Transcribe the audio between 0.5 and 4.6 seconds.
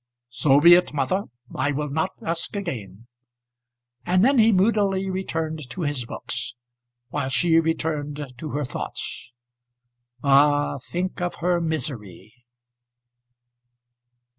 be it, mother; I will not ask again," and then he